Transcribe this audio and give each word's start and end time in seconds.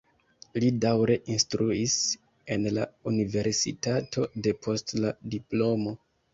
Li 0.61 0.69
daŭre 0.85 1.17
instruis 1.33 1.99
en 2.57 2.67
la 2.79 2.87
universitato 3.13 4.27
depost 4.51 4.99
la 5.07 5.17
diplomo. 5.39 5.99